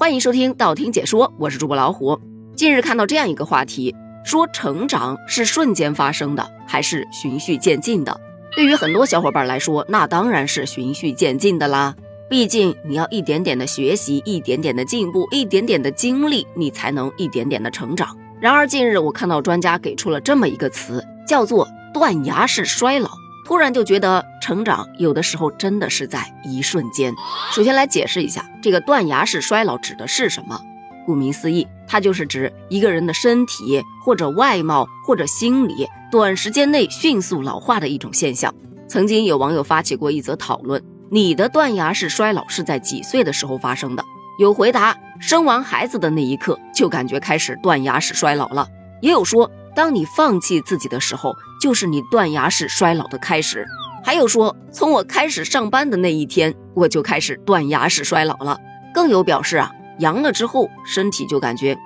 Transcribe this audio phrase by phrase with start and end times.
[0.00, 2.16] 欢迎收听道听解说，我是主播老虎。
[2.54, 3.92] 近日看到这样一个话题，
[4.24, 8.20] 说成长是瞬间发生的，还是循序渐进的？
[8.54, 11.96] 对于很多小伙伴来说，那当然是循序渐进的啦。
[12.30, 18.16] 毕竟你要一点点的学习，一点点的进步，一点点的经历，你才能一点点的成长。
[18.40, 23.10] 然而近日我看到专家给出了这么一个词，叫做断崖式衰老。
[23.48, 27.14] 突然就觉得成长有的时候真的是在一瞬间。
[27.50, 30.60] 首先来解释一下，这个断崖式衰老指的是什么？
[31.06, 38.54] 顾名思义，它就是指一个人的身体或者外貌或者心理短时间内迅速老化的一种现象。
[38.86, 44.04] 曾经有网友发起过一则讨论：你的断崖式衰老是在几岁的时候发生的？
[44.38, 48.66] 有回答，生完孩子的那一刻就感觉开始断崖式衰老了；
[49.00, 49.50] 也有说。
[49.78, 53.64] 当你放弃自己的时候，就是你断崖式衰老的开始。
[54.02, 58.58] 还有说，从我开始上班的那一天，我就开始断崖式衰老了。
[58.92, 61.78] 更有表示啊，阳了之后身体就感觉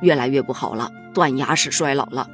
[0.00, 2.26] 越来越不好了，断崖式衰老了。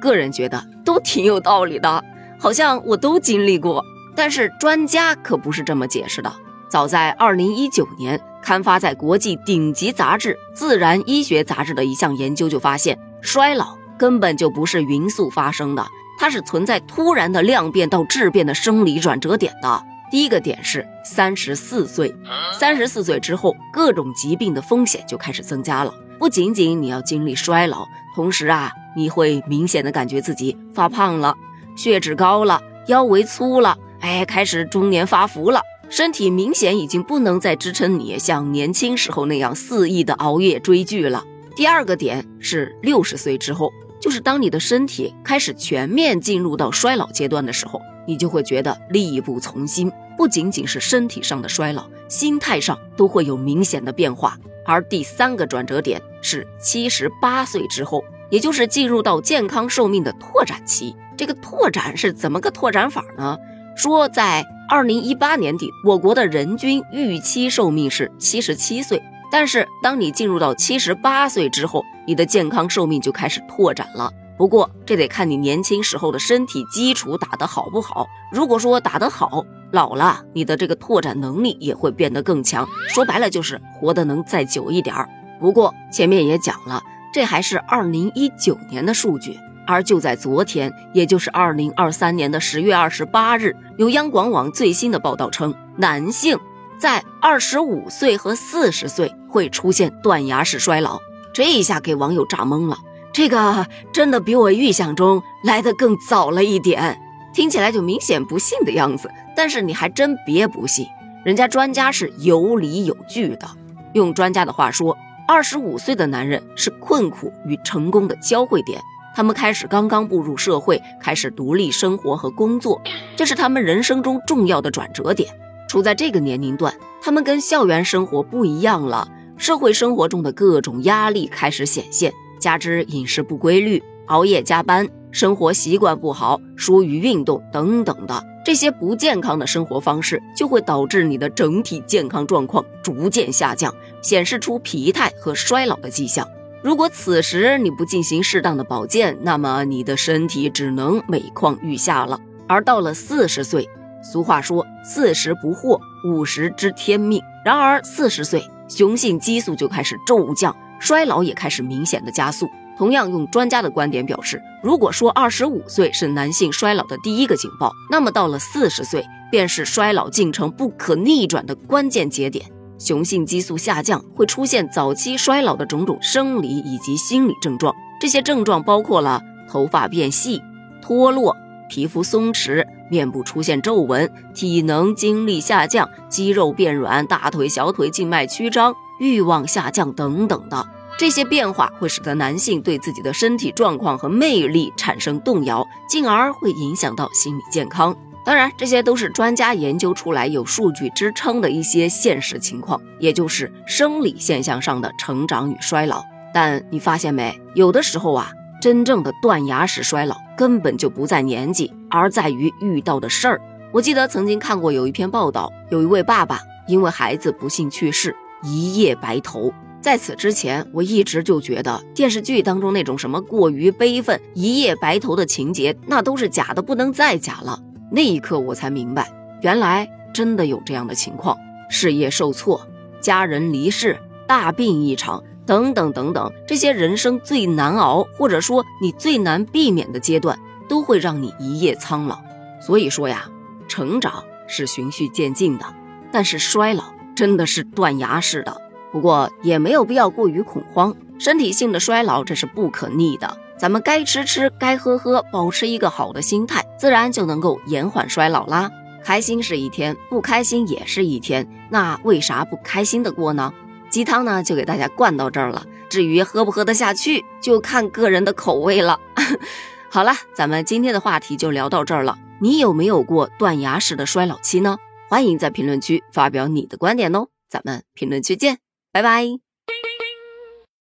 [0.00, 2.04] 个人觉得都挺有道理的，
[2.38, 3.84] 好像我都经历过。
[4.14, 6.32] 但是专家可不是这么解释的。
[6.68, 13.81] 早在二零一九年，刊发在国际顶级杂志《自然医学杂志》的一项研究就发现，衰老。
[13.98, 15.86] 根本就不是匀速发生的，
[16.18, 19.82] 它是存在突然的量变到质变的生理转折点的。
[20.10, 22.14] 第一个点是三十四岁，
[22.58, 25.94] 三十四岁之后，各种疾病的风险就开始增加了。
[26.18, 31.34] 不仅仅你要经历衰老，同时啊，你会明显的感觉自己发胖了，
[31.76, 41.24] 血脂高了，腰围粗了，哎，开始中年发福了，身体明显已经不能再支撑你像年轻时候那样肆意的熬夜追剧了。
[41.52, 43.72] 第二个点是六十岁之后。
[44.00, 54.36] 就是当你的身体开始全面进入到衰老阶段的时候，你就会觉得力不从心，不仅仅是身体上的衰老，心态上都会有明显的变化。
[54.66, 60.96] 而第三个转折点是七十八岁之后，也就是进入到健康寿命的拓展期。
[61.16, 63.38] 这个拓展是怎么个拓展法呢？
[63.76, 69.00] 说在二零一八年底，我国的人均预期寿命是七十七岁。
[69.32, 74.12] 但是，当你进入到七十八岁之后，你的健康寿命就开始拓展了。
[74.36, 78.06] 不过，这得看你年轻时候的身体基础打得好不好。
[78.30, 82.68] 如果说打得好，老了你的这个拓展能力也会变得更强。
[82.88, 85.08] 说白了，就是活得能再久一点儿。
[85.40, 89.34] 不过前面也讲了，这还是二零一九年的数据。
[89.66, 96.38] 而就在昨天，也就是二零二三年的十月二十八日，有央广网最新的报道称，男性。
[96.82, 100.98] 在二十五岁和四十岁会出现断崖式衰老，
[101.32, 102.76] 这一下给网友炸懵了。
[103.12, 107.00] 这个真的比我预想中来的更早了一点，
[107.32, 109.08] 听起来就明显不信的样子。
[109.36, 110.84] 但是你还真别不信，
[111.24, 113.48] 人家专家是有理有据的。
[113.92, 114.98] 用专家的话说，
[115.28, 118.82] 二十五岁的男人是困苦与成功的交汇点，
[119.14, 122.82] 他们开始刚刚步入社会，开始独立生活和工作，
[123.16, 125.32] 这是他们人生中重要的转折点。
[125.72, 146.28] 处在这个年龄段，他们跟校园生活不一样了，社会生活中的各种压力开始显现，加之饮食不规律、熬夜加班、生活习惯不好、疏于运动等等的这些不健康的生活方式，就会导致你的整体健康状况逐渐下降，显示出疲态和衰老的迹象。
[146.62, 152.20] 如果此时你不进行适当的保健，那么你的身体只能每况愈下了。
[152.46, 153.66] 而到了四十岁，
[154.02, 157.22] 俗话说“四十不惑，五十知天命”。
[157.44, 162.48] 然而，四十岁雄性激素就开始骤降，衰老也开始明显的加速。
[162.76, 172.44] 同样，用专家的观点表示，如果说二十五岁是男性衰老的第一个警报，那么到了四十岁便是衰老进程不可逆转的关键节点。
[172.78, 180.42] 雄性激素下降会出现早期衰老的种种生理以及心理症状，这些症状包括了头发变细、
[180.80, 181.36] 脱落。
[181.68, 190.68] 皮肤松弛，面部出现皱纹，体能精力下降，肌肉变软，大腿、小腿静脉曲张，欲望下降等等的
[190.98, 197.96] 这些变化，会使得男性对自己的身体状况和魅力产生动摇，进而会影响到心理健康。
[198.26, 206.04] 当然，这些都是专家研究出来有数据支撑的一些现实情况，也就是生理现象上的成长与衰老。
[206.34, 208.30] 但你发现没，有的时候啊。
[208.62, 213.40] 真正的断崖式衰老根本就不在年纪，而在于遇到的事儿。
[213.72, 216.38] 我记得曾经看过有一篇报道，有一位爸爸
[216.68, 218.14] 因为孩子不幸去世，
[218.44, 219.52] 一夜白头。
[219.80, 227.58] 在此之前，我一直就觉得电视剧当中那种什么过于悲愤、一夜白头的情节，那都是假的不能再假了。
[227.90, 231.36] 那一刻我才明白，原来真的有这样的情况：
[231.68, 232.64] 事业受挫，
[233.00, 233.98] 家人离世。
[234.24, 242.18] 大病一场，等等等等，这些人生最难熬，或者说你最难避免的阶段，都会让你一夜苍老。
[242.60, 243.28] 所以说呀，
[243.68, 245.66] 成长是循序渐进的，
[246.12, 246.84] 但是衰老
[247.14, 248.56] 真的是断崖式的。
[248.92, 253.38] 不过也没有必要过于恐慌，身体性的衰老这是不可逆的。
[253.58, 258.70] 咱们该吃吃，该喝喝，保持一个好的心态，自然就能够延缓衰老啦。
[259.04, 263.52] 开心是一天，不开心也是一天，那为啥不开心的过呢？
[263.92, 265.66] 鸡汤呢，就给大家灌到这儿了。
[265.90, 268.98] 至于喝不喝得下去，就看个人的口味了。
[269.90, 272.18] 好了，咱们今天的话题就聊到这儿了。
[272.40, 274.78] 你有没有过断崖式的衰老期呢？
[275.08, 277.28] 欢迎在评论区发表你的观点哦。
[277.50, 278.58] 咱们评论区见。
[278.90, 279.51] 拜拜。